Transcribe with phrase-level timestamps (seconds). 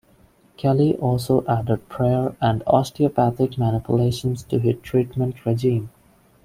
[0.57, 5.91] Kelley also added prayer and osteopathic manipulations to his treatment regime.